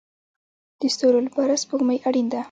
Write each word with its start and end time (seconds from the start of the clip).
د 0.79 0.81
ستورو 0.95 1.19
لپاره 1.27 1.53
سپوږمۍ 1.63 1.97
اړین 2.07 2.27
ده 2.31 2.39